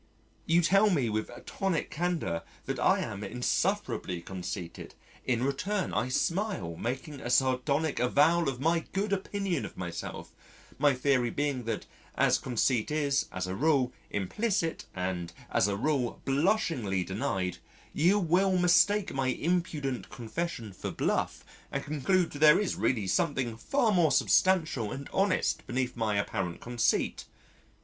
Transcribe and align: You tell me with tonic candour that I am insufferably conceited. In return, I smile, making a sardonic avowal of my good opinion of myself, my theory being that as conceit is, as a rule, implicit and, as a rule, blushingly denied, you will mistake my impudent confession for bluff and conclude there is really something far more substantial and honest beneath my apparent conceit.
You 0.47 0.63
tell 0.63 0.89
me 0.89 1.09
with 1.09 1.29
tonic 1.45 1.91
candour 1.91 2.41
that 2.65 2.79
I 2.79 3.01
am 3.01 3.23
insufferably 3.23 4.19
conceited. 4.19 4.95
In 5.27 5.43
return, 5.43 5.93
I 5.93 6.09
smile, 6.09 6.75
making 6.75 7.21
a 7.21 7.29
sardonic 7.29 7.99
avowal 7.99 8.49
of 8.49 8.59
my 8.59 8.79
good 8.93 9.13
opinion 9.13 9.63
of 9.63 9.77
myself, 9.77 10.33
my 10.79 10.95
theory 10.95 11.29
being 11.29 11.65
that 11.65 11.85
as 12.15 12.39
conceit 12.39 12.89
is, 12.89 13.27
as 13.31 13.45
a 13.45 13.53
rule, 13.53 13.93
implicit 14.09 14.85
and, 14.95 15.31
as 15.51 15.67
a 15.67 15.77
rule, 15.77 16.19
blushingly 16.25 17.03
denied, 17.03 17.59
you 17.93 18.17
will 18.17 18.57
mistake 18.57 19.13
my 19.13 19.27
impudent 19.27 20.09
confession 20.09 20.73
for 20.73 20.89
bluff 20.89 21.45
and 21.71 21.83
conclude 21.83 22.31
there 22.31 22.59
is 22.59 22.73
really 22.75 23.05
something 23.05 23.55
far 23.55 23.91
more 23.91 24.11
substantial 24.11 24.91
and 24.91 25.09
honest 25.13 25.63
beneath 25.67 25.95
my 25.95 26.15
apparent 26.17 26.59
conceit. 26.59 27.25